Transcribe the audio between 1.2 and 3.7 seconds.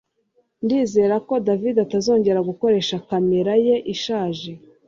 ko David atazongera gukoresha kamera